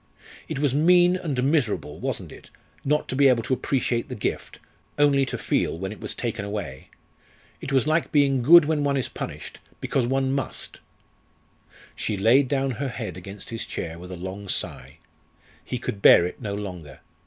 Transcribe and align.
It 0.47 0.57
was 0.57 0.73
mean 0.73 1.15
and 1.15 1.43
miserable, 1.43 1.99
wasn't 1.99 2.31
it, 2.31 2.49
not 2.83 3.07
to 3.09 3.15
be 3.15 3.27
able 3.27 3.43
to 3.43 3.53
appreciate 3.53 4.09
the 4.09 4.15
gift, 4.15 4.57
only 4.97 5.27
to 5.27 5.37
feel 5.37 5.77
when 5.77 5.91
it 5.91 5.99
was 5.99 6.15
taken 6.15 6.43
away? 6.43 6.89
It 7.61 7.71
was 7.71 7.85
like 7.85 8.11
being 8.11 8.41
good 8.41 8.65
when 8.65 8.83
one 8.83 8.97
is 8.97 9.07
punished, 9.07 9.59
because 9.79 10.07
one 10.07 10.31
must" 10.31 10.79
She 11.95 12.17
laid 12.17 12.47
down 12.47 12.71
her 12.71 12.89
head 12.89 13.15
against 13.15 13.51
his 13.51 13.63
chair 13.63 13.99
with 13.99 14.11
a 14.11 14.17
long 14.17 14.49
sigh. 14.49 14.97
He 15.63 15.77
could 15.77 16.01
bear 16.01 16.25
it 16.25 16.41
no 16.41 16.55
longer. 16.55 17.01